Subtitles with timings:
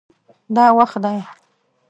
[0.55, 1.17] دا وخت دی